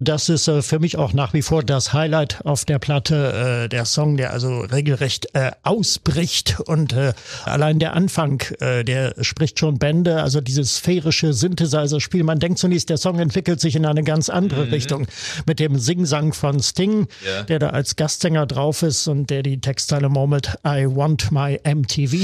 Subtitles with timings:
[0.00, 3.68] Das ist äh, für mich auch nach wie vor das Highlight auf der Platte, äh,
[3.68, 9.58] der Song, der also regelrecht äh, ausbricht und äh, allein der Anfang, äh, der spricht
[9.58, 12.22] schon Bände, also dieses sphärische Synthesizer-Spiel.
[12.22, 14.70] Man denkt zunächst, der Song entwickelt sich in eine ganz andere mhm.
[14.70, 15.08] Richtung
[15.46, 17.42] mit dem Singsang von Sting, ja.
[17.42, 22.14] der da als Gastsänger drauf ist und der die Textteile murmelt, I want my MTV.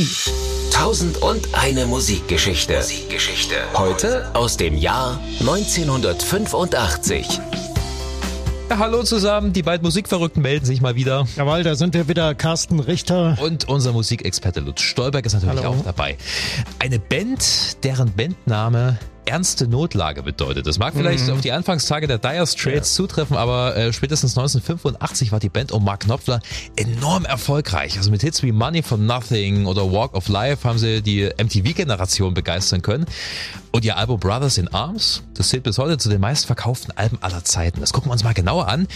[0.72, 2.76] Tausend und eine Musikgeschichte.
[2.76, 3.56] Musikgeschichte.
[3.74, 7.40] Heute aus dem Jahr 1985.
[8.70, 11.26] Ja, hallo zusammen, die beiden Musikverrückten melden sich mal wieder.
[11.36, 13.36] Jawohl, da sind wir wieder, Carsten Richter.
[13.40, 15.76] Und unser Musikexperte Lutz Stolberg ist natürlich hallo.
[15.78, 16.16] auch dabei.
[16.78, 20.66] Eine Band, deren Bandname ernste Notlage bedeutet.
[20.66, 21.34] Das mag vielleicht mhm.
[21.34, 22.96] auf die Anfangstage der Dire Straits ja.
[22.96, 26.40] zutreffen, aber äh, spätestens 1985 war die Band um Mark Knopfler
[26.76, 27.96] enorm erfolgreich.
[27.96, 32.34] Also mit Hits wie Money from Nothing oder Walk of Life haben sie die MTV-Generation
[32.34, 33.06] begeistern können.
[33.72, 37.42] Und ihr Album Brothers in Arms, das zählt bis heute zu den meistverkauften Alben aller
[37.42, 37.80] Zeiten.
[37.80, 38.86] Das gucken wir uns mal genauer an.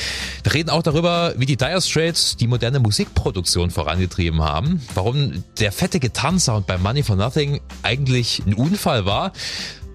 [0.45, 5.73] Wir reden auch darüber, wie die Dire Straits die moderne Musikproduktion vorangetrieben haben, warum der
[5.73, 9.33] fette Gitarrensound bei Money for Nothing eigentlich ein Unfall war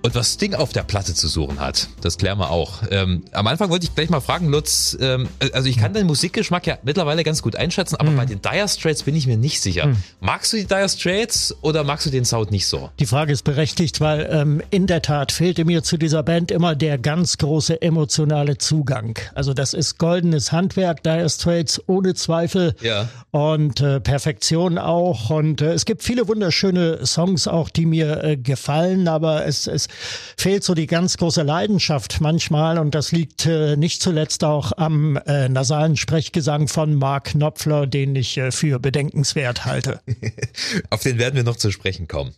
[0.03, 2.83] und was Sting auf der Platte zu suchen hat, das klären wir auch.
[2.91, 6.67] Ähm, am Anfang wollte ich gleich mal fragen, Lutz, ähm, also ich kann deinen Musikgeschmack
[6.67, 8.17] ja mittlerweile ganz gut einschätzen, aber mhm.
[8.17, 9.87] bei den Dire Straits bin ich mir nicht sicher.
[9.87, 9.97] Mhm.
[10.19, 12.89] Magst du die Dire Straits oder magst du den Sound nicht so?
[12.99, 16.75] Die Frage ist berechtigt, weil ähm, in der Tat fehlte mir zu dieser Band immer
[16.75, 19.17] der ganz große emotionale Zugang.
[19.35, 23.07] Also das ist goldenes Handwerk, Dire Straits ohne Zweifel ja.
[23.31, 25.29] und äh, Perfektion auch.
[25.29, 29.87] Und äh, es gibt viele wunderschöne Songs auch, die mir äh, gefallen, aber es, es
[30.37, 35.17] fehlt so die ganz große Leidenschaft manchmal und das liegt äh, nicht zuletzt auch am
[35.25, 40.01] äh, nasalen Sprechgesang von Mark Knopfler, den ich äh, für bedenkenswert halte.
[40.89, 42.33] Auf den werden wir noch zu sprechen kommen.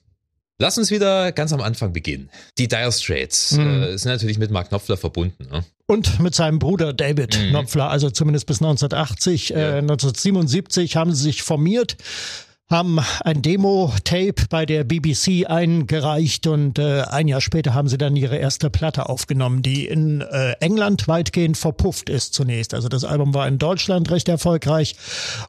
[0.58, 2.30] Lass uns wieder ganz am Anfang beginnen.
[2.58, 3.84] Die Dire Straits mhm.
[3.84, 5.48] äh, sind natürlich mit Mark Knopfler verbunden.
[5.52, 5.66] Ne?
[5.86, 7.50] Und mit seinem Bruder David mhm.
[7.50, 9.50] Knopfler, also zumindest bis 1980.
[9.50, 9.58] Ja.
[9.58, 11.98] Äh, 1977 haben sie sich formiert
[12.72, 18.16] haben ein Demo-Tape bei der BBC eingereicht und äh, ein Jahr später haben sie dann
[18.16, 22.74] ihre erste Platte aufgenommen, die in äh, England weitgehend verpufft ist zunächst.
[22.74, 24.96] Also das Album war in Deutschland recht erfolgreich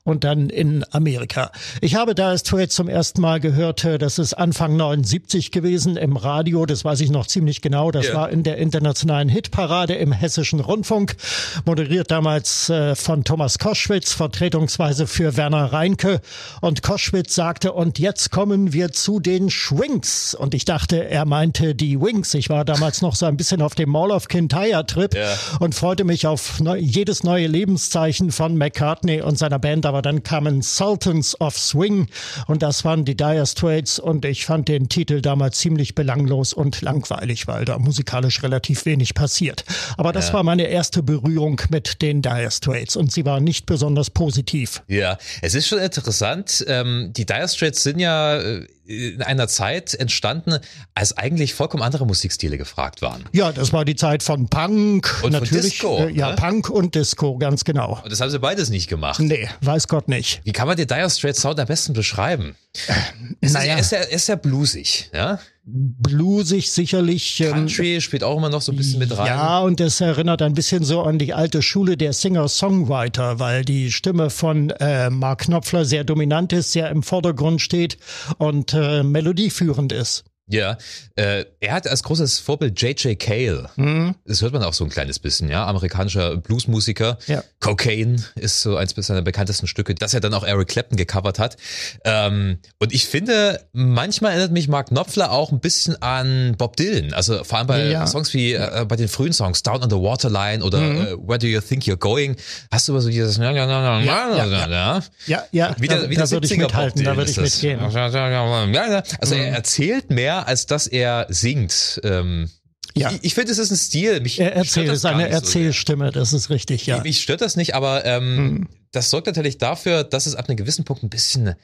[0.04, 1.52] und dann in Amerika.
[1.80, 5.96] Ich habe da es jetzt zum ersten Mal gehört, äh, das ist Anfang 79 gewesen
[5.96, 7.90] im Radio, das weiß ich noch ziemlich genau.
[7.92, 8.14] Das yeah.
[8.14, 11.16] war in der internationalen Hitparade im Hessischen Rundfunk,
[11.64, 16.20] moderiert damals äh, von Thomas Koschwitz, vertretungsweise für Werner Reinke
[16.60, 20.34] und Koschwitz Auschwitz sagte, und jetzt kommen wir zu den Schwings.
[20.34, 22.34] Und ich dachte, er meinte die Wings.
[22.34, 25.32] Ich war damals noch so ein bisschen auf dem Mall of Kintyre Trip ja.
[25.60, 29.86] und freute mich auf neu, jedes neue Lebenszeichen von McCartney und seiner Band.
[29.86, 32.08] Aber dann kamen Sultans of Swing
[32.48, 36.82] und das waren die Dire Straits und ich fand den Titel damals ziemlich belanglos und
[36.82, 39.64] langweilig, weil da musikalisch relativ wenig passiert.
[39.96, 40.34] Aber das ja.
[40.34, 44.82] war meine erste Berührung mit den Dire Straits und sie war nicht besonders positiv.
[44.88, 46.64] Ja, es ist schon interessant.
[46.66, 50.58] Ähm ähm, die Dire Straits sind ja äh, in einer Zeit entstanden,
[50.94, 53.24] als eigentlich vollkommen andere Musikstile gefragt waren.
[53.32, 55.78] Ja, das war die Zeit von Punk und natürlich.
[55.78, 56.36] Von Disco, äh, ja, ne?
[56.36, 58.00] Punk und Disco, ganz genau.
[58.02, 59.20] Und das haben sie beides nicht gemacht.
[59.20, 60.40] Nee, weiß Gott nicht.
[60.44, 62.56] Wie kann man den Dire Straits Sound am besten beschreiben?
[62.86, 63.74] Äh, naja.
[63.74, 65.40] ist, ist, er, ist er bluesig, ja?
[65.66, 67.40] Bluesig sicherlich.
[67.40, 69.26] Ähm, Country ähm, spielt auch immer noch so ein bisschen mit rein.
[69.26, 73.90] Ja, und das erinnert ein bisschen so an die alte Schule der Singer-Songwriter, weil die
[73.90, 77.98] Stimme von äh, Mark Knopfler sehr dominant ist, sehr im Vordergrund steht
[78.38, 80.24] und äh, melodieführend ist.
[80.48, 80.78] Ja,
[81.16, 83.18] äh, er hat als großes Vorbild J.J.
[83.18, 83.68] Cale.
[83.74, 84.14] Mhm.
[84.24, 85.66] Das hört man auch so ein kleines bisschen, ja.
[85.66, 87.18] Amerikanischer Bluesmusiker.
[87.26, 87.42] Ja.
[87.58, 91.56] Cocaine ist so eins seiner bekanntesten Stücke, das er dann auch Eric Clapton gecovert hat.
[92.04, 97.12] Ähm, und ich finde, manchmal erinnert mich Mark Knopfler auch ein bisschen an Bob Dylan.
[97.12, 98.06] Also vor allem bei ja.
[98.06, 101.00] Songs wie äh, bei den frühen Songs, Down on the Waterline oder mhm.
[101.00, 102.36] äh, Where Do You Think You're Going.
[102.70, 106.24] Hast du immer so dieses ja, ja, ja, ja, ja, ja, ja, wieder, da, wieder
[106.24, 107.80] da würde ich mithalten, da würde ich mitgehen.
[107.80, 112.00] Also er erzählt mehr als dass er singt.
[112.04, 112.50] Ähm,
[112.94, 113.10] ja.
[113.10, 114.20] Ich, ich finde, es ist ein Stil.
[114.20, 117.02] Mich er erzählt, es ist eine Erzählstimme, so das ist richtig, ja.
[117.02, 118.68] Mich stört das nicht, aber ähm, hm.
[118.92, 121.54] das sorgt natürlich dafür, dass es ab einem gewissen Punkt ein bisschen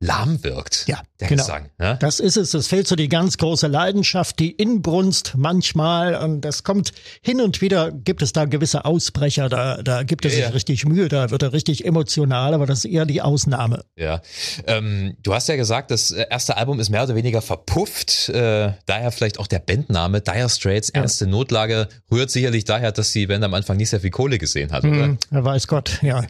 [0.00, 0.84] lahm wirkt.
[0.86, 1.42] Ja, der genau.
[1.42, 1.70] Gesang.
[1.80, 1.94] Ja?
[1.94, 2.52] Das ist es.
[2.54, 6.16] Es fehlt so die ganz große Leidenschaft, die Inbrunst manchmal.
[6.16, 6.92] Und das kommt
[7.22, 10.50] hin und wieder, gibt es da gewisse Ausbrecher, da, da gibt es ja, sich ja.
[10.50, 13.84] richtig Mühe, da wird er richtig emotional, aber das ist eher die Ausnahme.
[13.96, 14.20] Ja,
[14.66, 18.28] ähm, du hast ja gesagt, das erste Album ist mehr oder weniger verpufft.
[18.28, 23.26] Äh, daher vielleicht auch der Bandname Dire Straits, Ernste Notlage, rührt sicherlich daher, dass die
[23.26, 25.04] Band am Anfang nicht sehr viel Kohle gesehen hat, oder?
[25.04, 26.24] Hm, weiß Gott, ja.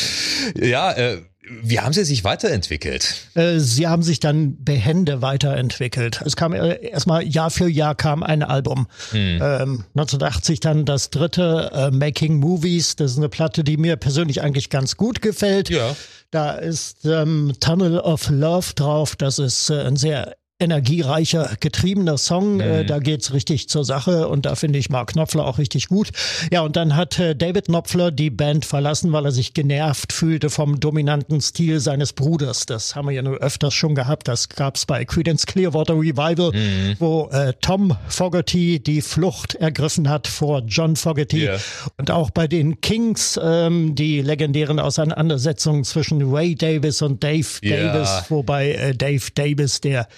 [0.54, 3.28] ja, äh, Wie haben sie sich weiterentwickelt?
[3.34, 6.20] Äh, sie haben sich dann behende weiterentwickelt.
[6.24, 8.88] Es kam äh, erstmal Jahr für Jahr kam ein Album.
[9.10, 9.40] Hm.
[9.40, 12.96] Ähm, 1980 dann das dritte äh, Making Movies.
[12.96, 15.70] Das ist eine Platte, die mir persönlich eigentlich ganz gut gefällt.
[15.70, 15.94] Ja.
[16.32, 19.14] Da ist ähm, Tunnel of Love drauf.
[19.14, 22.54] Das ist äh, ein sehr energiereicher, getriebener Song.
[22.54, 22.60] Mhm.
[22.60, 26.10] Äh, da geht's richtig zur Sache und da finde ich Mark Knopfler auch richtig gut.
[26.50, 30.48] Ja, und dann hat äh, David Knopfler die Band verlassen, weil er sich genervt fühlte
[30.48, 32.64] vom dominanten Stil seines Bruders.
[32.64, 34.28] Das haben wir ja nur öfters schon gehabt.
[34.28, 36.96] Das gab's bei Creedence Clearwater Revival, mhm.
[36.98, 41.44] wo äh, Tom Fogerty die Flucht ergriffen hat vor John Fogerty.
[41.44, 41.58] Yeah.
[41.98, 47.92] Und auch bei den Kings ähm, die legendären Auseinandersetzungen zwischen Ray Davis und Dave yeah.
[47.92, 50.08] Davis, wobei äh, Dave Davis der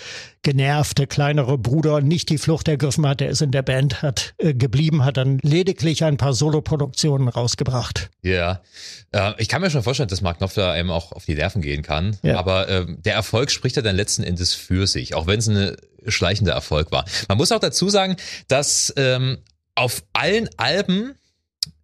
[0.43, 3.21] genervte kleinere Bruder nicht die Flucht ergriffen hat.
[3.21, 8.11] Er ist in der Band, hat äh, geblieben, hat dann lediglich ein paar Soloproduktionen rausgebracht.
[8.23, 8.61] Ja,
[9.13, 11.83] äh, ich kann mir schon vorstellen, dass Mark Knopfler einem auch auf die Nerven gehen
[11.83, 12.17] kann.
[12.23, 12.39] Ja.
[12.39, 15.77] Aber äh, der Erfolg spricht ja dann letzten Endes für sich, auch wenn es ein
[16.07, 17.05] schleichender Erfolg war.
[17.29, 19.39] Man muss auch dazu sagen, dass ähm,
[19.75, 21.15] auf allen Alben,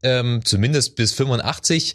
[0.03, 1.95] ähm, zumindest bis 85,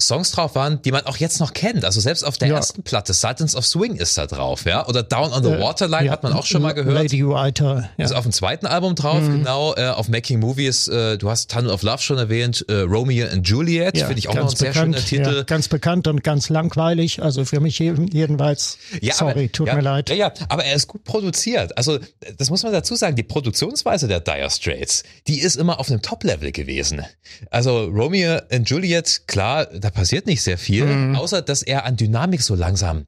[0.00, 1.84] Songs drauf waren, die man auch jetzt noch kennt.
[1.84, 2.54] Also selbst auf der ja.
[2.54, 4.86] ersten Platte, Sultans of Swing ist da drauf, ja.
[4.86, 6.12] Oder Down on the äh, Waterline ja.
[6.12, 6.94] hat man auch schon mal gehört.
[6.94, 7.90] Lady Writer.
[7.96, 8.04] Ja.
[8.04, 9.38] Ist auf dem zweiten Album drauf, mhm.
[9.38, 9.74] genau.
[9.74, 13.48] Äh, auf Making Movies, äh, du hast Tunnel of Love schon erwähnt, äh, Romeo and
[13.48, 15.42] Juliet, ja, finde ich auch noch ein sehr schöner Titel.
[15.44, 18.78] ganz bekannt und ganz langweilig, also für mich jedenfalls.
[19.00, 20.10] Ja, Sorry, aber, tut mir leid.
[20.10, 21.76] Ja, ja, aber er ist gut produziert.
[21.76, 21.98] Also
[22.36, 26.02] das muss man dazu sagen, die Produktionsweise der Dire Straits, die ist immer auf einem
[26.02, 27.04] Top-Level gewesen.
[27.50, 31.16] Also Romeo and Juliet, klar, da passiert nicht sehr viel, mhm.
[31.16, 33.06] außer dass er an Dynamik so langsam,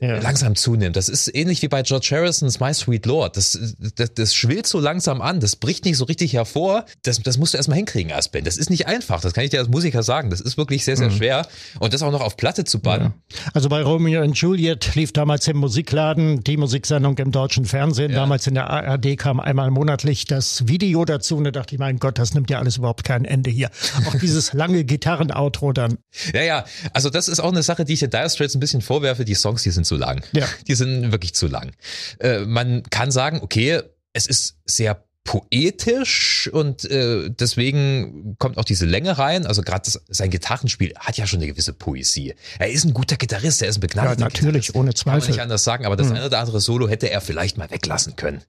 [0.00, 0.18] ja.
[0.18, 0.96] langsam zunimmt.
[0.96, 3.36] Das ist ähnlich wie bei George Harrisons My Sweet Lord.
[3.36, 3.58] Das,
[3.96, 6.84] das, das schwillt so langsam an, das bricht nicht so richtig hervor.
[7.02, 8.46] Das, das musst du erstmal hinkriegen Band.
[8.46, 10.30] Das ist nicht einfach, das kann ich dir als Musiker sagen.
[10.30, 11.16] Das ist wirklich sehr, sehr mhm.
[11.16, 11.46] schwer.
[11.78, 13.14] Und das auch noch auf Platte zu bannen.
[13.30, 13.38] Ja.
[13.54, 18.10] Also bei Romeo und Juliet lief damals im Musikladen die Musiksendung im deutschen Fernsehen.
[18.10, 18.18] Ja.
[18.18, 21.98] Damals in der ARD kam einmal monatlich das Video dazu und da dachte ich, mein
[21.98, 23.70] Gott, das nimmt ja alles überhaupt kein Ende hier.
[24.06, 25.98] Auch dieses lange Gitarrenoutro dann.
[26.32, 28.82] Ja, ja, also das ist auch eine Sache, die ich den Dire Straits ein bisschen
[28.82, 29.24] vorwerfe.
[29.24, 30.24] Die Songs, die sind zu lang.
[30.32, 30.46] Ja.
[30.66, 31.72] Die sind wirklich zu lang.
[32.18, 33.82] Äh, man kann sagen, okay,
[34.12, 39.46] es ist sehr poetisch und äh, deswegen kommt auch diese Länge rein.
[39.46, 42.34] Also gerade sein Gitarrenspiel hat ja schon eine gewisse Poesie.
[42.58, 44.74] Er ist ein guter Gitarrist, er ist ein begnadeter Ja, natürlich, Gitarrist.
[44.74, 45.20] ohne Zweifel.
[45.20, 46.16] Kann man nicht anders sagen, aber das mhm.
[46.16, 48.42] eine oder andere Solo hätte er vielleicht mal weglassen können.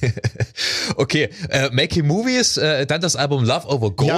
[0.96, 4.08] okay, äh, Making Movies, äh, dann das Album Love Over Gold.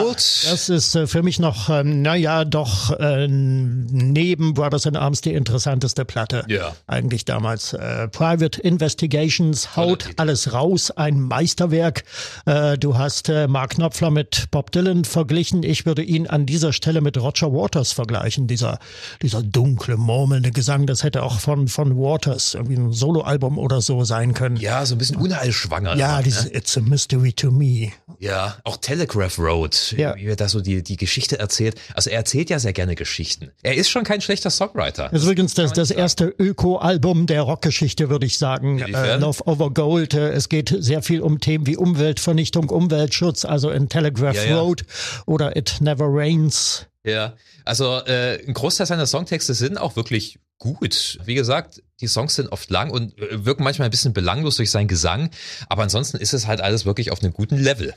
[0.44, 5.20] Ja, das ist äh, für mich noch, ähm, naja, doch äh, neben Brothers in Arms
[5.20, 6.44] die interessanteste Platte.
[6.46, 6.76] Ja.
[6.86, 7.72] Eigentlich damals.
[7.72, 12.04] Äh, Private Investigations haut alles raus, ein Meisterwerk Meisterwerk.
[12.46, 15.62] Äh, du hast äh, Mark Knopfler mit Bob Dylan verglichen.
[15.62, 18.46] Ich würde ihn an dieser Stelle mit Roger Waters vergleichen.
[18.46, 18.78] Dieser,
[19.22, 24.04] dieser dunkle, murmelnde Gesang, das hätte auch von, von Waters irgendwie ein Soloalbum oder so
[24.04, 24.56] sein können.
[24.56, 25.96] Ja, so ein bisschen unheilschwanger.
[25.96, 26.24] Ja, ne?
[26.24, 27.92] dieses It's a Mystery to Me.
[28.18, 30.14] Ja, auch Telegraph Road, ja.
[30.16, 31.80] wie er da so die, die Geschichte erzählt.
[31.94, 33.50] Also er erzählt ja sehr gerne Geschichten.
[33.62, 35.08] Er ist schon kein schlechter Songwriter.
[35.10, 38.78] Das ist übrigens das, das erste Öko-Album der Rockgeschichte, würde ich sagen.
[38.78, 40.14] Äh, Love Over Gold.
[40.14, 44.60] Äh, es geht sehr viel um Themen wie Umweltvernichtung, Umweltschutz, also in Telegraph ja, ja.
[44.60, 44.82] Road
[45.26, 46.86] oder It Never Rains.
[47.04, 51.18] Ja, also äh, ein Großteil seiner Songtexte sind auch wirklich gut.
[51.24, 54.70] Wie gesagt, die Songs sind oft lang und äh, wirken manchmal ein bisschen belanglos durch
[54.70, 55.30] seinen Gesang,
[55.68, 57.94] aber ansonsten ist es halt alles wirklich auf einem guten Level.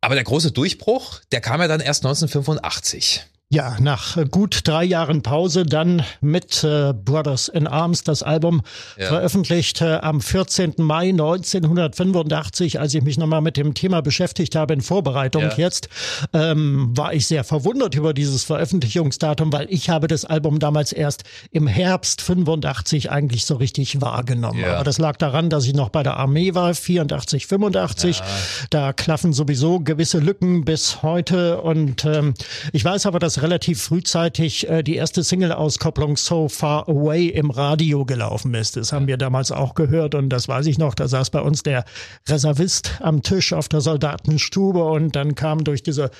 [0.00, 3.24] Aber der große Durchbruch, der kam ja dann erst 1985.
[3.48, 8.62] Ja, nach gut drei Jahren Pause dann mit äh, Brothers in Arms das Album
[8.98, 9.06] ja.
[9.06, 10.74] veröffentlicht äh, am 14.
[10.78, 15.52] Mai 1985, als ich mich nochmal mit dem Thema beschäftigt habe in Vorbereitung ja.
[15.58, 15.88] jetzt,
[16.32, 21.22] ähm, war ich sehr verwundert über dieses Veröffentlichungsdatum, weil ich habe das Album damals erst
[21.52, 24.58] im Herbst 85 eigentlich so richtig wahrgenommen.
[24.58, 24.74] Ja.
[24.74, 28.22] Aber das lag daran, dass ich noch bei der Armee war, 84, 85.
[28.70, 32.34] Da klaffen sowieso gewisse Lücken bis heute und ähm,
[32.72, 38.04] ich weiß aber, dass relativ frühzeitig äh, die erste Single-Auskopplung So Far Away im Radio
[38.04, 38.76] gelaufen ist.
[38.76, 40.94] Das haben wir damals auch gehört und das weiß ich noch.
[40.94, 41.84] Da saß bei uns der
[42.28, 46.10] Reservist am Tisch auf der Soldatenstube und dann kam durch diese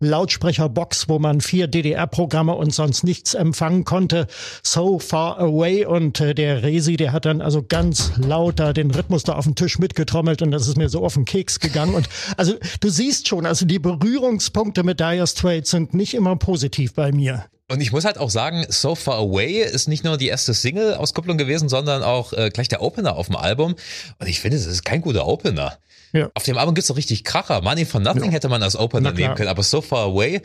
[0.00, 4.26] Lautsprecherbox, wo man vier DDR-Programme und sonst nichts empfangen konnte,
[4.62, 5.84] so far away.
[5.84, 9.44] Und äh, der Resi, der hat dann also ganz laut da den Rhythmus da auf
[9.44, 11.94] dem Tisch mitgetrommelt und das ist mir so auf den Keks gegangen.
[11.94, 16.94] Und also du siehst schon, also die Berührungspunkte mit Dire Straits sind nicht immer positiv
[16.94, 17.44] bei mir.
[17.70, 21.38] Und ich muss halt auch sagen, So Far Away ist nicht nur die erste Single-Auskopplung
[21.38, 23.76] gewesen, sondern auch äh, gleich der Opener auf dem Album.
[24.18, 25.78] Und ich finde, es ist kein guter Opener.
[26.12, 26.30] Ja.
[26.34, 27.62] Auf dem Album gibt's doch richtig Kracher.
[27.62, 28.30] Money for Nothing ja.
[28.30, 30.40] hätte man als Opener nehmen können, aber So Far Away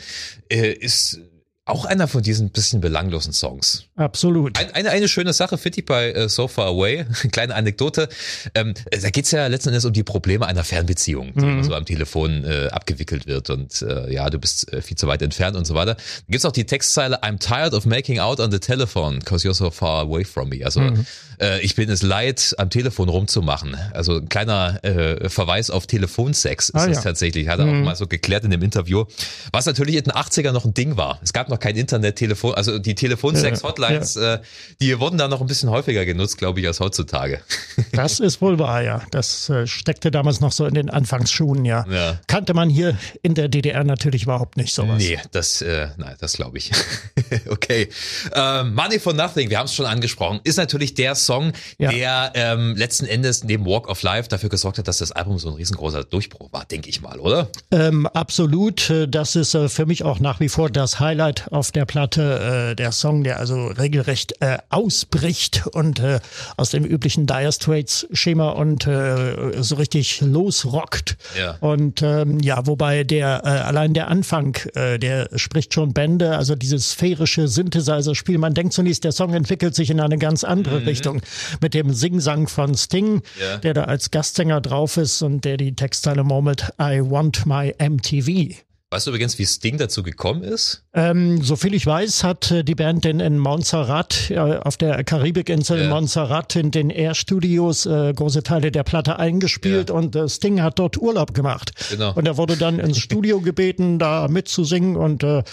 [0.49, 1.19] äh, ist
[1.67, 3.85] auch einer von diesen bisschen belanglosen Songs.
[3.95, 4.59] Absolut.
[4.59, 8.07] Ein, eine, eine schöne Sache finde ich bei äh, So Far Away, kleine Anekdote.
[8.53, 11.63] Ähm, da geht's ja letzten Endes um die Probleme einer Fernbeziehung, die mhm.
[11.63, 15.23] so am Telefon äh, abgewickelt wird und äh, ja, du bist äh, viel zu weit
[15.23, 15.95] entfernt und so weiter.
[15.95, 19.55] Da gibt's auch die Textzeile I'm tired of making out on the telephone because you're
[19.55, 20.63] so far away from me.
[20.63, 21.07] Also mhm.
[21.41, 23.75] äh, ich bin es leid, am Telefon rumzumachen.
[23.91, 27.01] Also ein kleiner äh, Verweis auf Telefonsex ist ah, es ja.
[27.01, 27.47] tatsächlich.
[27.47, 27.81] Hat er mhm.
[27.81, 29.05] auch mal so geklärt in dem Interview.
[29.51, 31.19] Was natürlich in den 80er noch ein Ding war.
[31.23, 34.35] Es gab noch noch kein Internet, Telefon, also die Telefonsex-Hotlines, ja.
[34.35, 34.41] äh,
[34.81, 37.41] die wurden da noch ein bisschen häufiger genutzt, glaube ich, als heutzutage.
[37.91, 39.01] Das ist wohl wahr, ja.
[39.11, 41.85] Das äh, steckte damals noch so in den Anfangsschuhen, ja.
[41.89, 42.19] ja.
[42.27, 44.97] Kannte man hier in der DDR natürlich überhaupt nicht sowas.
[44.97, 46.71] Nee, das, äh, nein, das glaube ich.
[47.49, 47.89] okay.
[48.33, 51.89] Ähm, Money for Nothing, wir haben es schon angesprochen, ist natürlich der Song, ja.
[51.89, 55.49] der ähm, letzten Endes neben Walk of Life dafür gesorgt hat, dass das Album so
[55.49, 57.47] ein riesengroßer Durchbruch war, denke ich mal, oder?
[57.71, 58.91] Ähm, absolut.
[59.07, 62.75] Das ist äh, für mich auch nach wie vor das Highlight auf der Platte, äh,
[62.75, 66.19] der Song, der also regelrecht äh, ausbricht und äh,
[66.57, 71.17] aus dem üblichen Dire Straits Schema und äh, so richtig losrockt.
[71.37, 71.57] Ja.
[71.59, 76.55] Und ähm, ja, wobei der äh, allein der Anfang, äh, der spricht schon Bände, also
[76.55, 78.37] dieses sphärische Synthesizer-Spiel.
[78.37, 80.87] Man denkt zunächst, der Song entwickelt sich in eine ganz andere mhm.
[80.87, 81.21] Richtung
[81.61, 83.57] mit dem Singsang von Sting, ja.
[83.57, 88.55] der da als Gastsänger drauf ist und der die Textzeile murmelt, I want my MTV.
[88.91, 90.84] Weißt du übrigens, wie Sting dazu gekommen ist?
[90.95, 95.81] Ähm, soviel ich weiß, hat äh, die Band denn in Montserrat, äh, auf der Karibikinsel
[95.81, 95.89] ja.
[95.89, 99.95] Montserrat, in den Air-Studios äh, große Teile der Platte eingespielt ja.
[99.95, 101.73] und äh, Sting hat dort Urlaub gemacht.
[101.91, 102.13] Genau.
[102.13, 105.43] Und er wurde dann ins Studio gebeten, da mitzusingen und äh,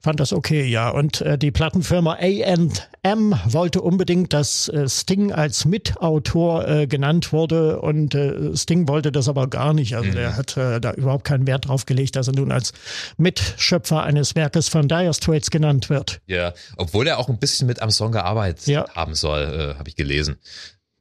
[0.00, 0.90] fand das okay, ja.
[0.90, 8.16] Und die Plattenfirma A&M wollte unbedingt, dass Sting als Mitautor genannt wurde und
[8.54, 9.96] Sting wollte das aber gar nicht.
[9.96, 10.14] Also mhm.
[10.14, 12.72] der hat da überhaupt keinen Wert drauf gelegt, dass er nun als
[13.16, 16.20] Mitschöpfer eines Werkes von Dire Straits genannt wird.
[16.26, 18.86] Ja, obwohl er auch ein bisschen mit am Song gearbeitet ja.
[18.94, 20.36] haben soll, äh, habe ich gelesen.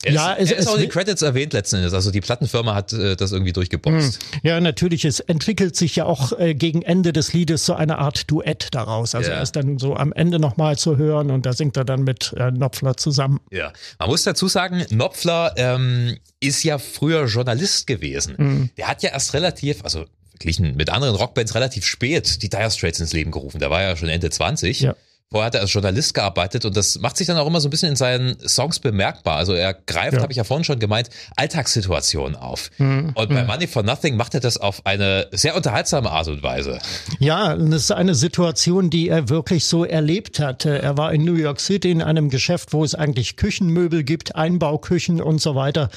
[0.03, 1.93] Er ja, ist, es, er ist auch in den Credits erwähnt letzten Endes.
[1.93, 4.21] Also die Plattenfirma hat äh, das irgendwie durchgeboxt.
[4.21, 4.39] Hm.
[4.43, 5.05] Ja, natürlich.
[5.05, 9.13] Es entwickelt sich ja auch äh, gegen Ende des Liedes so eine Art Duett daraus.
[9.13, 9.38] Also ja.
[9.38, 12.33] er ist dann so am Ende nochmal zu hören und da singt er dann mit
[12.36, 13.39] äh, Knopfler zusammen.
[13.51, 18.38] Ja, man muss dazu sagen, Knopfler ähm, ist ja früher Journalist gewesen.
[18.38, 18.69] Hm.
[18.77, 20.05] Der hat ja erst relativ, also
[20.41, 23.60] verglichen mit anderen Rockbands relativ spät die Dire Straits ins Leben gerufen.
[23.60, 24.81] Der war ja schon Ende 20.
[24.81, 24.95] Ja.
[25.32, 27.72] Vorher hat er als Journalist gearbeitet und das macht sich dann auch immer so ein
[27.72, 29.38] bisschen in seinen Songs bemerkbar.
[29.38, 30.22] Also er greift, ja.
[30.22, 32.70] habe ich ja vorhin schon gemeint, Alltagssituationen auf.
[32.80, 33.14] Mhm.
[33.16, 33.48] Und bei mhm.
[33.48, 36.80] Money for Nothing macht er das auf eine sehr unterhaltsame Art und Weise.
[37.20, 40.66] Ja, das ist eine Situation, die er wirklich so erlebt hat.
[40.66, 45.22] Er war in New York City in einem Geschäft, wo es eigentlich Küchenmöbel gibt, Einbauküchen
[45.22, 45.90] und so weiter.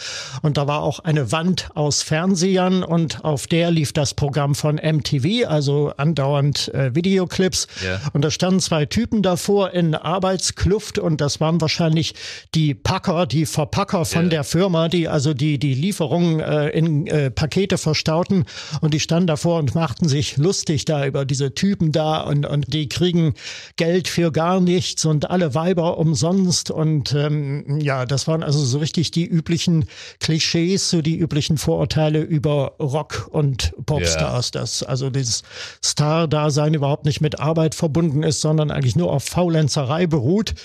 [0.42, 4.76] Und da war auch eine Wand aus Fernsehern und auf der lief das Programm von
[4.76, 7.66] MTV, also andauernd äh, Videoclips.
[7.84, 8.00] Ja.
[8.12, 12.14] Und da standen zwei Typen davor in Arbeitskluft und das waren wahrscheinlich
[12.54, 14.28] die Packer, die Verpacker von ja.
[14.28, 18.44] der Firma, die also die, die Lieferungen äh, in äh, Pakete verstauten
[18.80, 22.72] und die standen davor und machten sich lustig da über diese Typen da und, und
[22.72, 23.34] die kriegen
[23.76, 28.78] Geld für gar nichts und alle Weiber umsonst und ähm, ja, das waren also so
[28.78, 29.86] richtig die üblichen
[30.20, 34.60] Klischees, so die üblichen Vorurteile über Rock und Popstars, ja.
[34.60, 35.42] dass also dieses
[35.82, 40.54] Star-Dasein überhaupt nicht mit Arbeit verbunden ist, sondern eigentlich nur auf Faulenzerei beruht.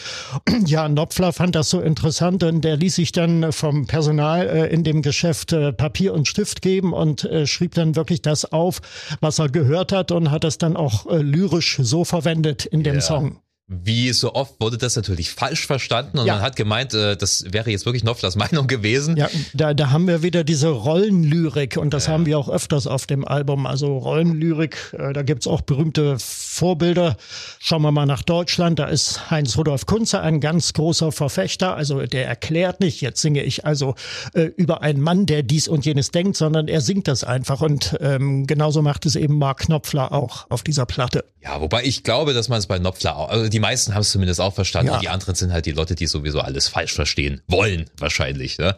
[0.65, 4.83] Ja, Nopfler fand das so interessant und der ließ sich dann vom Personal äh, in
[4.83, 8.81] dem Geschäft äh, Papier und Stift geben und äh, schrieb dann wirklich das auf,
[9.21, 12.95] was er gehört hat und hat es dann auch äh, lyrisch so verwendet in dem
[12.95, 13.01] ja.
[13.01, 13.39] Song.
[13.71, 16.33] Wie so oft wurde das natürlich falsch verstanden und ja.
[16.33, 19.15] man hat gemeint, äh, das wäre jetzt wirklich Knopflers Meinung gewesen.
[19.15, 22.13] Ja, da, da haben wir wieder diese Rollenlyrik und das ja.
[22.13, 23.67] haben wir auch öfters auf dem Album.
[23.67, 27.15] Also Rollenlyrik, äh, da gibt's auch berühmte Vorbilder.
[27.59, 31.75] Schauen wir mal nach Deutschland, da ist Heinz Rudolf Kunze ein ganz großer Verfechter.
[31.75, 33.93] Also der erklärt nicht, jetzt singe ich also
[34.33, 37.61] äh, über einen Mann, der dies und jenes denkt, sondern er singt das einfach.
[37.61, 41.23] Und ähm, genauso macht es eben Mark Knopfler auch auf dieser Platte.
[41.41, 44.11] Ja, wobei ich glaube, dass man es bei Knopfler auch, also die meisten haben es
[44.11, 44.93] zumindest auch verstanden.
[44.93, 44.99] Ja.
[44.99, 48.57] Die anderen sind halt die Leute, die sowieso alles falsch verstehen wollen, wahrscheinlich.
[48.57, 48.77] Ne?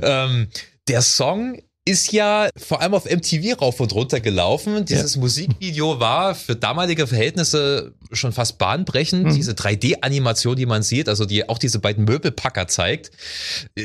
[0.00, 0.48] Ähm,
[0.88, 4.86] der Song ist ja vor allem auf MTV rauf und runter gelaufen.
[4.86, 5.20] Dieses ja.
[5.20, 9.26] Musikvideo war für damalige Verhältnisse schon fast bahnbrechend.
[9.26, 9.34] Mhm.
[9.34, 13.10] Diese 3D-Animation, die man sieht, also die auch diese beiden Möbelpacker zeigt.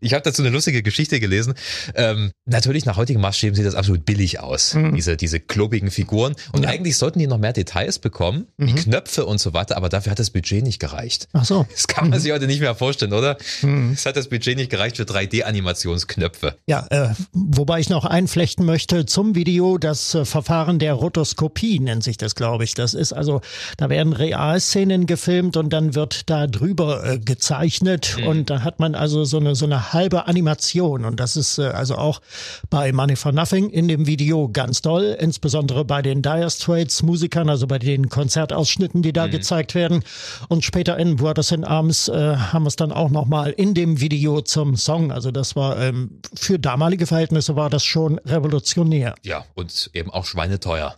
[0.00, 1.54] Ich habe dazu eine lustige Geschichte gelesen.
[1.94, 4.94] Ähm, natürlich nach heutigen Maßstäben sieht das absolut billig aus, mhm.
[4.94, 6.34] diese, diese klobigen Figuren.
[6.52, 6.70] Und ja.
[6.70, 8.66] eigentlich sollten die noch mehr Details bekommen, mhm.
[8.66, 11.28] die Knöpfe und so weiter, aber dafür hat das Budget nicht gereicht.
[11.32, 11.66] Ach so.
[11.70, 12.22] Das kann man mhm.
[12.22, 13.36] sich heute nicht mehr vorstellen, oder?
[13.62, 13.92] Mhm.
[13.92, 16.56] Es hat das Budget nicht gereicht für 3D-Animationsknöpfe.
[16.66, 21.80] Ja, Ja, äh, wobei ich noch einflechten möchte zum Video das äh, Verfahren der Rotoskopie
[21.80, 22.74] nennt sich das, glaube ich.
[22.74, 23.40] Das ist also,
[23.76, 28.26] da werden Realszenen gefilmt und dann wird da drüber äh, gezeichnet mhm.
[28.26, 31.62] und da hat man also so eine so eine halbe Animation und das ist äh,
[31.64, 32.20] also auch
[32.68, 37.48] bei Money for Nothing in dem Video ganz toll, insbesondere bei den Dire Straits Musikern,
[37.48, 39.32] also bei den Konzertausschnitten, die da mhm.
[39.32, 40.02] gezeigt werden
[40.48, 43.74] und später in Brothers in Arms äh, haben wir es dann auch noch mal in
[43.74, 45.12] dem Video zum Song.
[45.12, 49.16] Also das war ähm, für damalige Verhältnisse war das schon revolutionär.
[49.22, 50.94] Ja, und eben auch schweineteuer.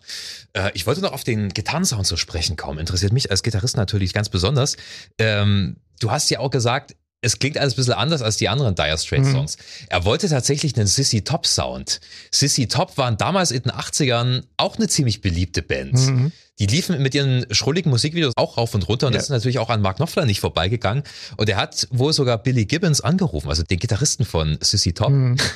[0.52, 2.78] Äh, ich wollte noch auf den Gitarrensound zu sprechen kommen.
[2.78, 4.76] Interessiert mich als Gitarrist natürlich ganz besonders.
[5.18, 8.74] Ähm, du hast ja auch gesagt, es klingt alles ein bisschen anders als die anderen
[8.74, 9.32] Dire Straits mhm.
[9.32, 9.56] Songs.
[9.56, 9.86] Mhm.
[9.88, 12.02] Er wollte tatsächlich einen Sissy Top Sound.
[12.30, 15.94] Sissy Top waren damals in den 80ern auch eine ziemlich beliebte Band.
[15.94, 16.32] Mhm.
[16.62, 19.18] Die liefen mit ihren schrulligen Musikvideos auch rauf und runter und ja.
[19.18, 21.02] das ist natürlich auch an Mark Knopfler nicht vorbeigegangen.
[21.36, 25.10] Und er hat wohl sogar Billy Gibbons angerufen, also den Gitarristen von Sissy Top.
[25.10, 25.36] Mhm.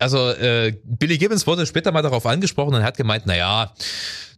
[0.00, 3.74] Also äh, Billy Gibbons wurde später mal darauf angesprochen und hat gemeint, na ja,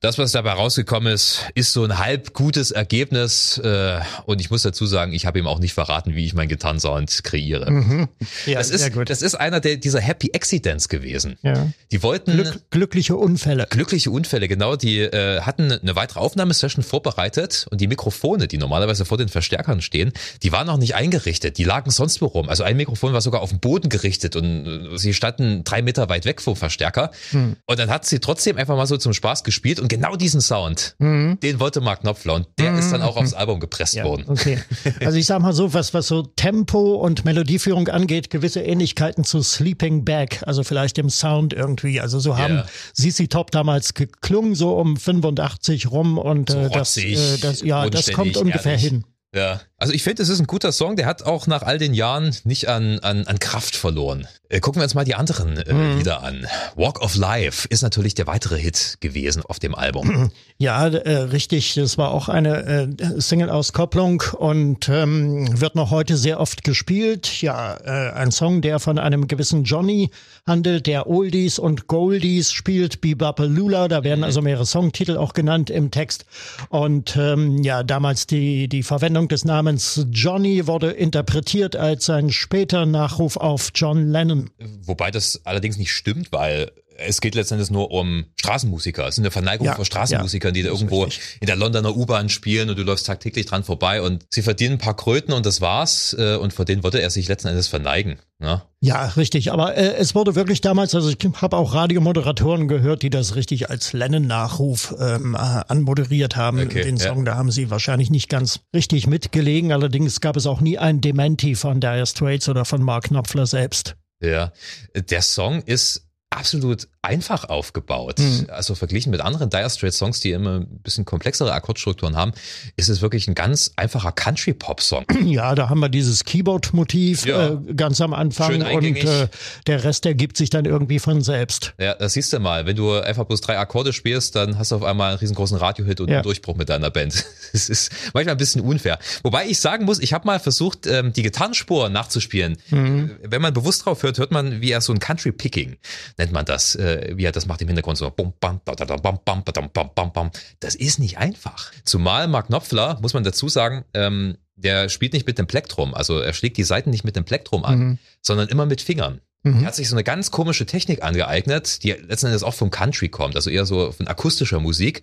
[0.03, 3.59] das, was dabei rausgekommen ist, ist so ein halb gutes Ergebnis.
[3.59, 6.49] Äh, und ich muss dazu sagen, ich habe ihm auch nicht verraten, wie ich meinen
[6.49, 7.71] Gitarrensound kreiere.
[7.71, 8.09] Mhm.
[8.47, 9.09] Ja, das, ist, gut.
[9.09, 11.39] das ist einer der, dieser Happy Accidents gewesen.
[11.43, 11.69] Ja.
[11.93, 12.33] Die wollten.
[12.33, 13.69] Glück, glückliche Unfälle.
[13.71, 14.75] Glückliche Unfälle, genau.
[14.75, 19.81] Die äh, hatten eine weitere Aufnahmesession vorbereitet und die Mikrofone, die normalerweise vor den Verstärkern
[19.81, 21.59] stehen, die waren noch nicht eingerichtet.
[21.59, 22.49] Die lagen sonst wo rum.
[22.49, 26.09] Also ein Mikrofon war sogar auf den Boden gerichtet und äh, sie standen drei Meter
[26.09, 27.13] weit weg vom Verstärker.
[27.31, 27.57] Mhm.
[27.67, 30.97] Und dann hat sie trotzdem einfach mal so zum Spaß gespielt und genau diesen Sound,
[30.99, 31.39] mhm.
[31.41, 32.79] den wollte Mark Knopfler und der mhm.
[32.81, 34.25] ist dann auch aufs Album gepresst ja, worden.
[34.27, 34.59] Okay.
[35.01, 39.43] Also ich sag mal so, was, was so Tempo und Melodieführung angeht, gewisse Ähnlichkeiten zu
[39.43, 42.01] Sleeping Bag, also vielleicht dem Sound irgendwie.
[42.01, 42.67] Also so haben yeah.
[42.93, 47.89] CC Top damals geklungen, so um 85 rum und so äh, das, äh, das, ja,
[47.91, 48.91] das kommt ungefähr ehrlich.
[48.91, 49.05] hin.
[49.35, 51.95] Ja, also ich finde, es ist ein guter Song, der hat auch nach all den
[51.95, 54.29] Jahren nicht an, an, an Kraft verloren.
[54.49, 55.99] Äh, gucken wir uns mal die anderen äh, mhm.
[55.99, 56.47] Lieder an.
[56.77, 60.31] Walk of Life ist natürlich der weitere Hit gewesen auf dem Album.
[60.59, 61.75] Ja, äh, richtig.
[61.75, 67.43] Das war auch eine äh, Single-Auskopplung und ähm, wird noch heute sehr oft gespielt.
[67.43, 70.13] Ja, äh, ein Song, der von einem gewissen Johnny
[70.47, 73.89] handelt, der Oldies und Goldies spielt, Bebopalula.
[73.89, 74.25] Da werden mhm.
[74.25, 76.27] also mehrere Songtitel auch genannt im Text.
[76.69, 82.87] Und ähm, ja, damals die, die Verwendung des Namens Johnny wurde interpretiert als ein später
[82.87, 84.51] Nachruf auf John Lennon.
[84.83, 89.07] Wobei das allerdings nicht stimmt, weil es geht letztendlich nur um Straßenmusiker.
[89.07, 92.29] Es ist eine Verneigung ja, vor Straßenmusikern, ja, die da irgendwo in der Londoner U-Bahn
[92.29, 95.61] spielen und du läufst tagtäglich dran vorbei und sie verdienen ein paar Kröten und das
[95.61, 96.15] war's.
[96.19, 98.19] Äh, und vor denen wollte er sich letzten Endes verneigen.
[98.39, 98.63] Ne?
[98.81, 99.53] Ja, richtig.
[99.53, 103.71] Aber äh, es wurde wirklich damals, also ich habe auch Radiomoderatoren gehört, die das richtig
[103.71, 106.61] als Lennon-Nachruf ähm, äh, anmoderiert haben.
[106.61, 107.25] Okay, Den Song, ja.
[107.25, 109.73] da haben sie wahrscheinlich nicht ganz richtig mitgelegen.
[109.73, 113.97] Allerdings gab es auch nie ein Dementi von Dire Straits oder von Mark Knopfler selbst.
[114.21, 114.53] Ja,
[114.95, 118.19] der Song ist absolut einfach aufgebaut.
[118.19, 118.47] Mhm.
[118.49, 122.33] Also verglichen mit anderen Dire Straits Songs, die immer ein bisschen komplexere Akkordstrukturen haben,
[122.77, 125.05] ist es wirklich ein ganz einfacher Country Pop Song.
[125.33, 127.51] Ja, da haben wir dieses Keyboard Motiv ja.
[127.51, 129.29] äh, ganz am Anfang und äh,
[129.67, 131.75] der Rest ergibt sich dann irgendwie von selbst.
[131.79, 132.67] Ja, das siehst du mal.
[132.67, 136.01] Wenn du einfach bloß drei Akkorde spielst, dann hast du auf einmal einen riesengroßen Radiohit
[136.01, 136.17] und ja.
[136.17, 137.25] einen Durchbruch mit deiner Band.
[137.53, 138.99] Das ist manchmal ein bisschen unfair.
[139.23, 142.57] Wobei ich sagen muss, ich habe mal versucht, ähm, die Gitarrenspur nachzuspielen.
[142.71, 143.11] Mhm.
[143.23, 145.77] Wenn man bewusst drauf hört, hört man, wie er so ein Country Picking
[146.23, 146.75] nennt man das.
[146.77, 149.71] Äh, wie er das macht im Hintergrund so bum, bam, da, da, bam, bam, bam,
[149.73, 150.31] bam, bam, bam.
[150.61, 151.73] Das ist nicht einfach.
[151.85, 156.21] Zumal Mark Knopfler, muss man dazu sagen, ähm, der spielt nicht mit dem Plektrum, also
[156.21, 157.99] er schlägt die Seiten nicht mit dem Plektrum an, mhm.
[158.21, 159.21] sondern immer mit Fingern.
[159.45, 159.61] Mhm.
[159.61, 163.09] Er hat sich so eine ganz komische Technik angeeignet, die letzten Endes auch vom Country
[163.09, 165.03] kommt, also eher so von akustischer Musik.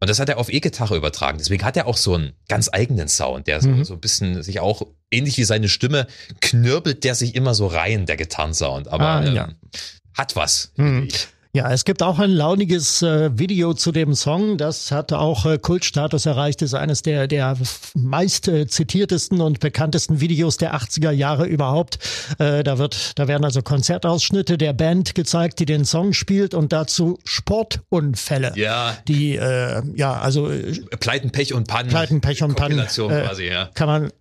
[0.00, 1.38] Und das hat er auf E-Gitarre übertragen.
[1.38, 3.84] Deswegen hat er auch so einen ganz eigenen Sound, der so, mhm.
[3.84, 6.06] so ein bisschen sich auch ähnlich wie seine Stimme
[6.40, 8.88] knürbelt, der sich immer so rein, der Gitarrensound.
[8.88, 9.44] Aber ah, ja.
[9.44, 9.54] ähm,
[10.18, 11.08] hat was, mhm.
[11.58, 14.58] Ja, es gibt auch ein launiges äh, Video zu dem Song.
[14.58, 16.62] Das hat auch äh, Kultstatus erreicht.
[16.62, 17.56] Ist eines der, der
[17.96, 21.98] meist äh, zitiertesten und bekanntesten Videos der 80er Jahre überhaupt.
[22.38, 26.72] Äh, da wird, da werden also Konzertausschnitte der Band gezeigt, die den Song spielt und
[26.72, 28.52] dazu Sportunfälle.
[28.54, 28.96] Ja.
[29.08, 30.48] Die, äh, ja, also.
[30.52, 31.88] Äh, Pleiten, Pech und Pannen.
[31.88, 32.86] Pleiten, Pech und Pannen.
[32.86, 33.68] Quasi, ja.
[33.74, 34.12] Kann man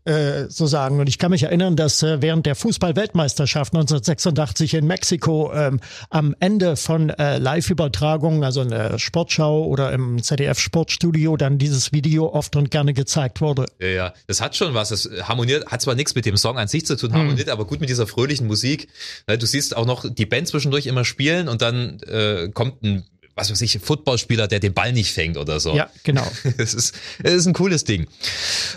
[0.50, 1.00] so sagen.
[1.00, 6.36] Und ich kann mich erinnern, dass äh, während der Fußball-Weltmeisterschaft 1986 in Mexiko ähm, am
[6.40, 12.56] Ende von äh, Live-Übertragungen, also in der Sportschau oder im ZDF-Sportstudio, dann dieses Video oft
[12.56, 13.66] und gerne gezeigt wurde.
[13.80, 14.90] Ja, ja, das hat schon was.
[14.90, 17.20] Das harmoniert, hat zwar nichts mit dem Song an sich zu tun, hm.
[17.20, 17.54] harmoniert hm.
[17.54, 18.88] aber gut mit dieser fröhlichen Musik.
[19.28, 23.04] Du siehst auch noch die Band zwischendurch immer spielen und dann äh, kommt ein
[23.38, 25.76] was weiß ich, Footballspieler, der den Ball nicht fängt oder so.
[25.76, 26.28] Ja, genau.
[26.58, 28.08] Es ist, es ist ein cooles Ding.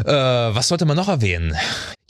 [0.04, 1.56] Äh, was sollte man noch erwähnen?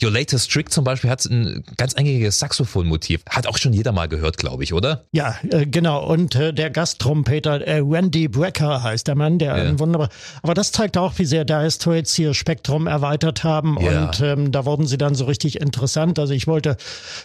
[0.03, 3.21] Your Latest Trick zum Beispiel hat ein ganz eingängiges Saxophonmotiv.
[3.29, 5.05] Hat auch schon jeder mal gehört, glaube ich, oder?
[5.11, 6.05] Ja, äh, genau.
[6.05, 9.63] Und äh, der Gasttrompeter äh, Randy Brecker heißt der Mann, der ja.
[9.63, 10.09] ein wunderbar.
[10.41, 13.77] Aber das zeigt auch, wie sehr Dire Straits hier Spektrum erweitert haben.
[13.81, 14.05] Ja.
[14.05, 16.17] Und ähm, da wurden sie dann so richtig interessant.
[16.17, 16.77] Also ich wollte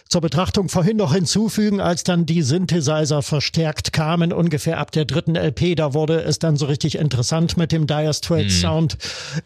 [0.09, 5.35] zur Betrachtung vorhin noch hinzufügen, als dann die Synthesizer verstärkt kamen, ungefähr ab der dritten
[5.35, 8.57] LP, da wurde es dann so richtig interessant mit dem Dire Straits.
[8.57, 8.97] Sound.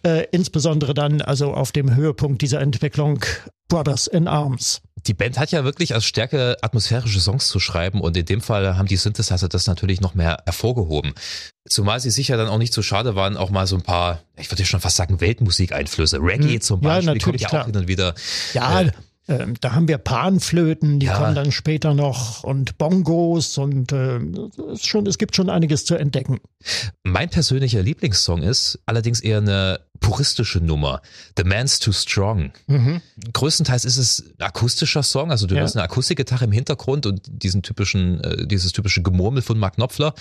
[0.04, 3.20] Äh, insbesondere dann also auf dem Höhepunkt dieser Entwicklung
[3.67, 4.81] Brothers in Arms.
[5.07, 8.77] Die Band hat ja wirklich als Stärke atmosphärische Songs zu schreiben und in dem Fall
[8.77, 11.13] haben die Synthesizer das natürlich noch mehr hervorgehoben.
[11.67, 14.51] Zumal sie sicher dann auch nicht so schade waren, auch mal so ein paar, ich
[14.51, 16.19] würde schon fast sagen, Weltmusikeinflüsse.
[16.21, 16.62] Reggae hm.
[16.62, 18.13] zum Beispiel ja, kommt ja auch hin und wieder.
[18.53, 18.91] Ja, äh,
[19.27, 21.17] ähm, da haben wir Panflöten, die ja.
[21.17, 24.19] kommen dann später noch und Bongos und äh,
[24.79, 26.39] schon, es gibt schon einiges zu entdecken.
[27.03, 31.01] Mein persönlicher Lieblingssong ist allerdings eher eine puristische Nummer.
[31.37, 32.51] The Man's Too Strong.
[32.67, 33.01] Mhm.
[33.31, 35.61] Größtenteils ist es akustischer Song, also du ja.
[35.61, 40.13] hörst eine Akustikgitarre im Hintergrund und diesen typischen, äh, dieses typische Gemurmel von Mark Knopfler.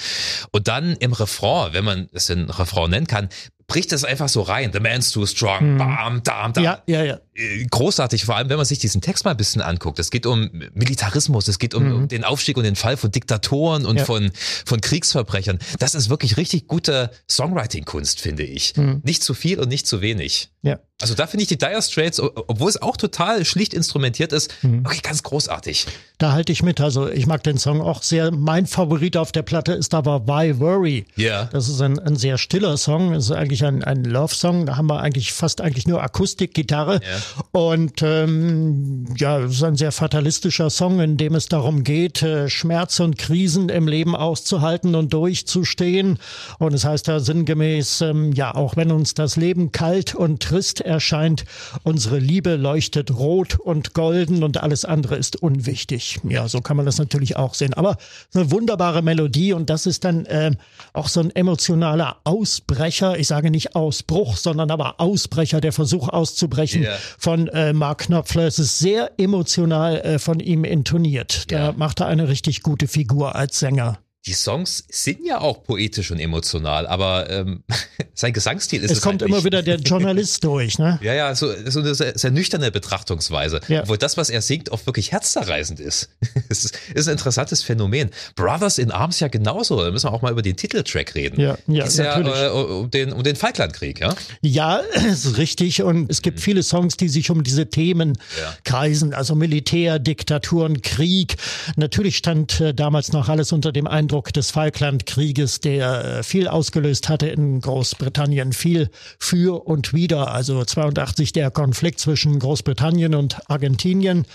[0.53, 3.31] Und dann im Refrain, wenn man es den Refrain nennen kann,
[3.71, 4.73] bricht es einfach so rein.
[4.73, 5.75] The man's too strong.
[5.75, 5.79] Mhm.
[5.79, 6.65] Bam, dam, dam.
[6.65, 7.21] Ja, ja, ja.
[7.35, 10.01] Äh, großartig, vor allem wenn man sich diesen Text mal ein bisschen anguckt.
[10.01, 11.95] Es geht um Militarismus, es geht um, mhm.
[11.95, 14.05] um den Aufstieg und den Fall von Diktatoren und ja.
[14.05, 14.33] von,
[14.67, 15.61] von Kriegsverbrechern.
[15.79, 18.77] Das ist wirklich richtig gute Songwriting-Kunst, finde ich.
[18.77, 19.03] Mhm.
[19.05, 20.51] Nicht zu viel und nicht zu wenig.
[20.63, 20.81] Ja.
[21.01, 24.85] Also da finde ich die Dire Straits, obwohl es auch total schlicht instrumentiert ist, mhm.
[24.85, 25.87] wirklich ganz großartig.
[26.19, 26.81] Da halte ich mit.
[26.83, 28.31] Also ich mag den Song auch sehr.
[28.31, 31.07] Mein Favorit auf der Platte ist aber Why Worry.
[31.17, 31.31] Ja.
[31.31, 31.49] Yeah.
[31.53, 33.15] Das ist ein, ein sehr stiller Song.
[33.15, 34.67] Das ist eigentlich ein, ein Love-Song.
[34.67, 37.01] Da haben wir eigentlich fast eigentlich nur Akustik, Gitarre.
[37.01, 37.21] Yeah.
[37.53, 42.51] Und ähm, ja, es ist ein sehr fatalistischer Song, in dem es darum geht, äh,
[42.51, 46.19] Schmerz und Krisen im Leben auszuhalten und durchzustehen.
[46.59, 50.83] Und es heißt da sinngemäß, ähm, ja, auch wenn uns das Leben kalt und trist
[50.91, 51.45] erscheint,
[51.85, 56.21] unsere Liebe leuchtet rot und golden und alles andere ist unwichtig.
[56.29, 57.73] Ja, so kann man das natürlich auch sehen.
[57.75, 57.97] Aber
[58.35, 60.51] eine wunderbare Melodie und das ist dann äh,
[60.93, 63.19] auch so ein emotionaler Ausbrecher.
[63.19, 66.97] Ich sage nicht Ausbruch, sondern aber Ausbrecher, der Versuch auszubrechen yeah.
[67.19, 68.47] von äh, Mark Knopfler.
[68.47, 71.51] Es ist sehr emotional äh, von ihm intoniert.
[71.51, 71.75] Da yeah.
[71.77, 76.19] macht er eine richtig gute Figur als Sänger die Songs sind ja auch poetisch und
[76.19, 77.65] emotional, aber ähm,
[78.15, 78.99] sein Gesangsstil ist es.
[78.99, 80.99] Es kommt halt immer wieder der Journalist durch, ne?
[81.03, 83.61] Ja, ja, so, so eine sehr, sehr nüchterne Betrachtungsweise.
[83.69, 83.83] Ja.
[83.83, 86.11] Obwohl das, was er singt, auch wirklich herzzerreißend ist.
[86.51, 88.11] es ist, ist ein interessantes Phänomen.
[88.37, 89.83] Brothers in Arms ja genauso.
[89.83, 91.41] Da müssen wir auch mal über den Titeltrack reden.
[91.41, 92.35] Ja, ja, ist natürlich.
[92.35, 94.15] ja äh, um den, um den Falklandkrieg, ja?
[94.43, 94.77] Ja,
[95.11, 95.83] ist richtig.
[95.83, 96.43] Und es gibt mhm.
[96.43, 98.55] viele Songs, die sich um diese Themen ja.
[98.65, 99.15] kreisen.
[99.15, 101.37] Also Militär, Diktaturen, Krieg.
[101.77, 106.49] Natürlich stand äh, damals noch alles unter dem Eindruck Eindruck des Falklandkrieges, der äh, viel
[106.49, 110.35] ausgelöst hatte in Großbritannien, viel für und wieder.
[110.35, 114.27] Also 82 der Konflikt zwischen Großbritannien und Argentinien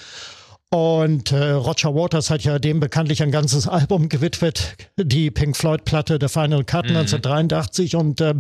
[0.72, 6.18] und äh, Roger Waters hat ja dem bekanntlich ein ganzes Album gewidmet, die Pink Floyd-Platte
[6.20, 6.98] The Final Cut mhm.
[6.98, 7.96] 1983.
[7.96, 8.34] Und äh,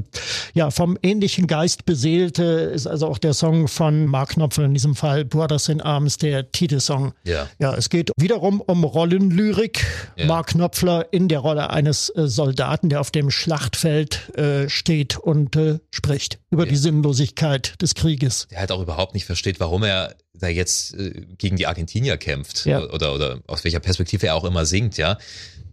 [0.53, 4.73] ja, vom ähnlichen Geist beseelt äh, ist also auch der Song von Mark Knopfler, in
[4.73, 7.13] diesem Fall Brothers in Arms, der Titelsong.
[7.23, 9.85] Ja, ja es geht wiederum um Rollenlyrik.
[10.17, 10.25] Ja.
[10.25, 15.55] Mark Knopfler in der Rolle eines äh, Soldaten, der auf dem Schlachtfeld äh, steht und
[15.55, 16.69] äh, spricht über ja.
[16.69, 18.47] die Sinnlosigkeit des Krieges.
[18.49, 22.65] Der halt auch überhaupt nicht versteht, warum er da jetzt äh, gegen die Argentinier kämpft
[22.65, 22.84] ja.
[22.84, 25.17] oder, oder aus welcher Perspektive er auch immer singt, ja.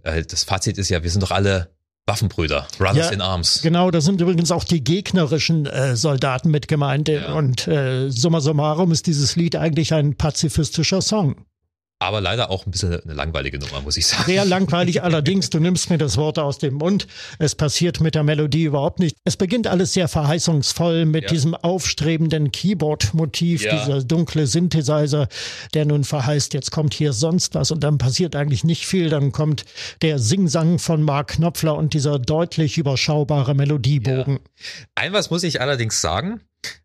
[0.02, 1.70] Äh, das Fazit ist ja, wir sind doch alle
[2.06, 3.60] Waffenbrüder, Brothers ja, in Arms.
[3.62, 7.08] Genau, da sind übrigens auch die gegnerischen äh, Soldaten mit gemeint.
[7.08, 7.32] Ja.
[7.34, 11.36] Und äh, summa summarum ist dieses Lied eigentlich ein pazifistischer Song
[12.02, 14.24] aber leider auch ein bisschen eine langweilige Nummer, muss ich sagen.
[14.26, 17.06] Sehr langweilig allerdings, du nimmst mir das Wort aus dem Mund.
[17.38, 19.16] Es passiert mit der Melodie überhaupt nicht.
[19.24, 21.28] Es beginnt alles sehr verheißungsvoll mit ja.
[21.30, 23.78] diesem aufstrebenden Keyboard-Motiv, ja.
[23.78, 25.28] dieser dunkle Synthesizer,
[25.74, 29.08] der nun verheißt, jetzt kommt hier sonst was und dann passiert eigentlich nicht viel.
[29.08, 29.64] Dann kommt
[30.02, 34.34] der Singsang von Mark Knopfler und dieser deutlich überschaubare Melodiebogen.
[34.34, 34.40] Ja.
[34.94, 36.40] Ein was muss ich allerdings sagen,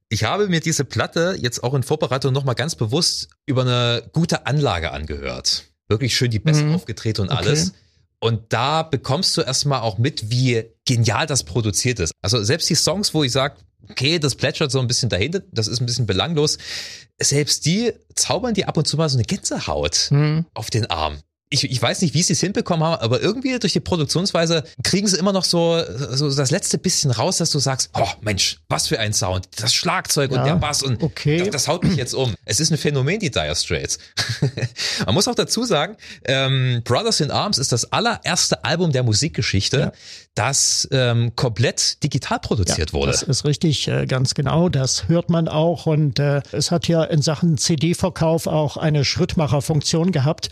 [0.10, 4.46] ich habe mir diese Platte jetzt auch in Vorbereitung nochmal ganz bewusst über eine gute
[4.46, 5.66] Anlage angehört.
[5.88, 6.76] Wirklich schön die Bässe mhm.
[6.76, 7.70] aufgedreht und alles.
[7.70, 7.78] Okay.
[8.20, 12.14] Und da bekommst du erstmal auch mit, wie genial das produziert ist.
[12.22, 13.58] Also selbst die Songs, wo ich sage,
[13.90, 16.58] okay, das plätschert so ein bisschen dahinter, das ist ein bisschen belanglos,
[17.20, 20.46] selbst die zaubern dir ab und zu mal so eine Gänsehaut mhm.
[20.54, 21.20] auf den Arm.
[21.50, 25.08] Ich, ich weiß nicht, wie sie es hinbekommen haben, aber irgendwie durch die Produktionsweise kriegen
[25.08, 25.82] sie immer noch so,
[26.12, 29.74] so das letzte bisschen raus, dass du sagst, oh Mensch, was für ein Sound, das
[29.74, 31.38] Schlagzeug ja, und der Bass und okay.
[31.38, 32.36] das, das, haut mich jetzt um.
[32.44, 33.98] Es ist ein Phänomen, die Dire Straits.
[35.06, 39.80] Man muss auch dazu sagen, ähm, Brothers in Arms ist das allererste Album der Musikgeschichte,
[39.80, 39.92] ja.
[40.38, 43.12] Das ähm, komplett digital produziert ja, wurde.
[43.12, 44.70] Das ist richtig, äh, ganz genau.
[44.70, 50.12] Das hört man auch und äh, es hat ja in Sachen CD-Verkauf auch eine Schrittmacherfunktion
[50.12, 50.50] gehabt,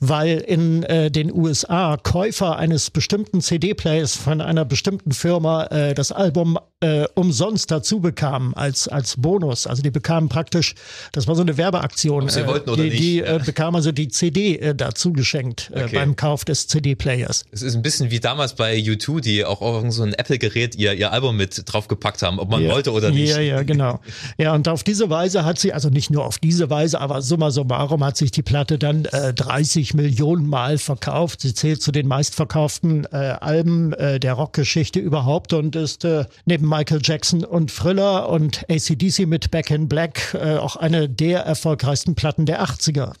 [0.00, 6.10] weil in äh, den USA Käufer eines bestimmten CD-Players von einer bestimmten Firma äh, das
[6.10, 9.66] Album äh, umsonst dazu bekamen als als Bonus.
[9.66, 10.74] Also die bekamen praktisch,
[11.12, 12.24] das war so eine Werbeaktion.
[12.24, 13.02] Ob sie wollten oder die, nicht.
[13.02, 15.96] Die äh, bekamen also die CD äh, dazu geschenkt äh, okay.
[15.96, 17.44] beim Kauf des CD-Players.
[17.52, 20.94] Es ist ein bisschen wie damals bei U2, die auch auf so ein Apple-Gerät ihr
[20.94, 22.70] ihr Album mit draufgepackt haben, ob man ja.
[22.70, 23.30] wollte oder nicht.
[23.30, 24.00] Ja, ja, genau.
[24.38, 27.50] Ja, und auf diese Weise hat sie, also nicht nur auf diese Weise, aber summa
[27.50, 31.42] summarum hat sich die Platte dann äh, 30 Millionen Mal verkauft.
[31.42, 36.68] Sie zählt zu den meistverkauften äh, Alben äh, der Rockgeschichte überhaupt und ist äh, neben
[36.68, 42.14] Michael Jackson und Thriller und ACDC mit Back in Black äh, auch eine der erfolgreichsten
[42.14, 43.12] Platten der 80er.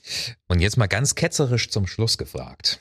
[0.48, 2.80] Und jetzt mal ganz ketzerisch zum Schluss gefragt.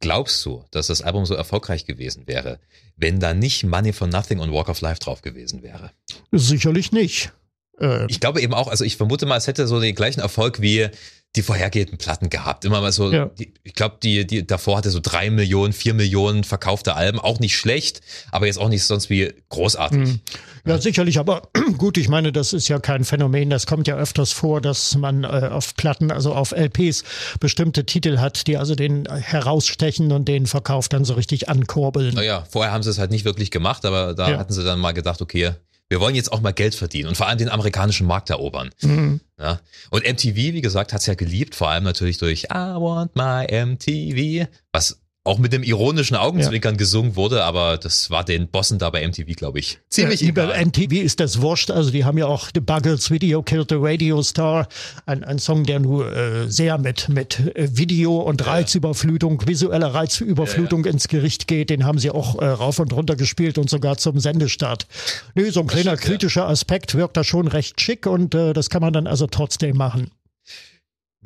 [0.00, 2.58] Glaubst du, dass das Album so erfolgreich gewesen wäre,
[2.96, 5.90] wenn da nicht Money for Nothing und Walk of Life drauf gewesen wäre?
[6.32, 7.32] Sicherlich nicht.
[7.80, 10.60] Äh, ich glaube eben auch, also ich vermute mal, es hätte so den gleichen Erfolg
[10.60, 10.88] wie
[11.36, 12.64] die vorhergehenden Platten gehabt.
[12.64, 13.26] Immer mal so, ja.
[13.26, 17.40] die, ich glaube, die, die davor hatte so drei Millionen, vier Millionen verkaufte Alben, auch
[17.40, 18.00] nicht schlecht,
[18.32, 19.98] aber jetzt auch nicht sonst wie großartig.
[19.98, 20.20] Mhm.
[20.64, 21.42] Ja, ja, sicherlich, aber
[21.78, 25.24] gut, ich meine, das ist ja kein Phänomen, das kommt ja öfters vor, dass man
[25.24, 27.04] äh, auf Platten, also auf LPs
[27.38, 32.14] bestimmte Titel hat, die also den herausstechen und den Verkauf dann so richtig ankurbeln.
[32.14, 34.38] Naja, vorher haben sie es halt nicht wirklich gemacht, aber da ja.
[34.38, 35.52] hatten sie dann mal gedacht, okay,
[35.88, 38.70] wir wollen jetzt auch mal Geld verdienen und vor allem den amerikanischen Markt erobern.
[38.82, 39.20] Mhm.
[39.38, 39.60] Ja?
[39.90, 44.48] Und MTV, wie gesagt, hat's ja geliebt, vor allem natürlich durch I Want My MTV,
[44.72, 46.78] was auch mit dem ironischen Augenzwinkern ja.
[46.78, 50.48] gesungen wurde, aber das war den Bossen da bei MTV, glaube ich, ziemlich ja, egal.
[50.48, 53.76] Bei MTV ist das wurscht, also die haben ja auch The Buggles Video Killed the
[53.78, 54.68] Radio Star,
[55.04, 58.48] ein, ein Song, der nur äh, sehr mit, mit äh, Video und ja.
[58.48, 63.58] Reizüberflutung, visueller Reizüberflutung ins Gericht geht, den haben sie auch äh, rauf und runter gespielt
[63.58, 64.86] und sogar zum Sendestart.
[65.34, 68.82] Nö, so ein kleiner kritischer Aspekt wirkt da schon recht schick und äh, das kann
[68.82, 70.10] man dann also trotzdem machen.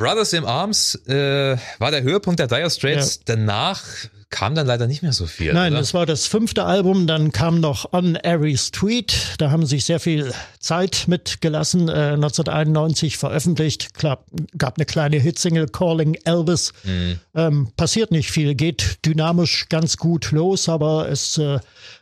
[0.01, 3.17] Brothers in Arms äh, war der Höhepunkt der Dire Straits.
[3.17, 3.37] Ja.
[3.37, 3.83] Danach
[4.31, 5.53] kam dann leider nicht mehr so viel.
[5.53, 5.81] Nein, oder?
[5.81, 7.07] das war das fünfte Album.
[7.07, 9.13] Dann kam noch On Airy Street.
[9.37, 11.89] Da haben sich sehr viel Zeit mitgelassen.
[11.89, 13.93] Äh, 1991 veröffentlicht.
[13.93, 14.25] Klar,
[14.57, 16.73] gab eine kleine Hitsingle Calling Elvis.
[16.85, 17.21] Mhm.
[17.35, 21.59] Ähm, passiert nicht viel, geht dynamisch ganz gut los, aber es äh,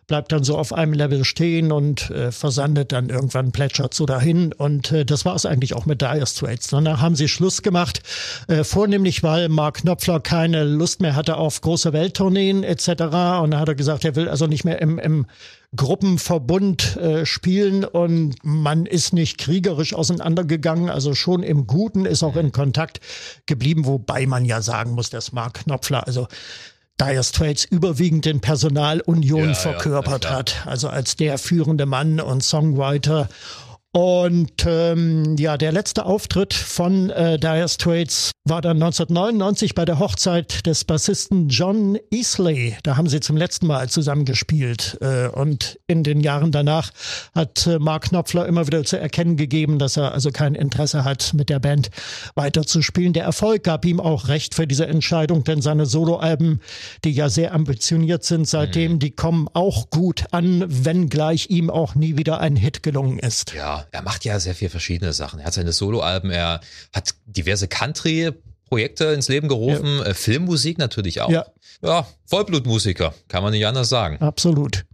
[0.08, 4.54] bleibt dann so auf einem Level stehen und äh, versandet dann irgendwann plätschert so dahin.
[4.54, 6.68] Und äh, das war es eigentlich auch mit Dire Straits.
[6.68, 8.00] Danach haben sie Schluss gemacht,
[8.48, 12.88] äh, vornehmlich weil Mark Knopfler keine Lust mehr hatte auf große Welttourneen etc.
[13.42, 15.26] Und da hat er gesagt, er will also nicht mehr im, im
[15.76, 22.36] Gruppenverbund äh, spielen und man ist nicht kriegerisch auseinandergegangen, also schon im Guten ist auch
[22.36, 23.00] in Kontakt
[23.44, 26.26] geblieben, wobei man ja sagen muss, dass Mark Knopfler, also
[27.00, 32.42] Dire Straits überwiegend in Personalunion ja, verkörpert ja, hat, also als der führende Mann und
[32.42, 33.28] Songwriter
[33.98, 39.98] und ähm, ja, der letzte Auftritt von äh, Dire Straits war dann 1999 bei der
[39.98, 42.76] Hochzeit des Bassisten John Easley.
[42.84, 44.98] Da haben sie zum letzten Mal zusammen gespielt.
[45.00, 46.92] Äh, und in den Jahren danach
[47.34, 51.34] hat äh, Mark Knopfler immer wieder zu erkennen gegeben, dass er also kein Interesse hat,
[51.34, 51.90] mit der Band
[52.36, 53.12] weiterzuspielen.
[53.14, 56.60] Der Erfolg gab ihm auch recht für diese Entscheidung, denn seine Soloalben,
[57.02, 58.98] die ja sehr ambitioniert sind seitdem, mhm.
[59.00, 63.54] die kommen auch gut an, wenngleich ihm auch nie wieder ein Hit gelungen ist.
[63.54, 65.40] Ja er macht ja sehr viel verschiedene Sachen.
[65.40, 66.60] Er hat seine Soloalben, er
[66.92, 70.06] hat diverse Country-Projekte ins Leben gerufen, ja.
[70.06, 71.30] Äh, Filmmusik natürlich auch.
[71.30, 71.46] Ja.
[71.82, 74.18] ja, Vollblutmusiker, kann man nicht anders sagen.
[74.20, 74.84] Absolut.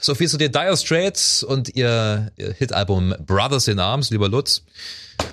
[0.00, 4.62] So viel zu den Dire Straits und ihr, ihr Hitalbum Brothers in Arms, lieber Lutz.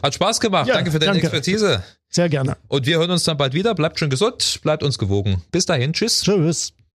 [0.03, 0.67] Hat Spaß gemacht.
[0.67, 1.25] Ja, danke für deine danke.
[1.27, 1.83] Expertise.
[2.09, 2.57] Sehr gerne.
[2.67, 3.73] Und wir hören uns dann bald wieder.
[3.73, 5.41] Bleibt schön gesund, bleibt uns gewogen.
[5.51, 5.93] Bis dahin.
[5.93, 6.21] Tschüss.
[6.21, 6.73] Tschüss.